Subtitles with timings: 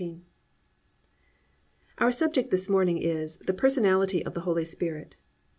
[1.99, 5.15] Our subject this morning is "The Personality of the Holy Spirit."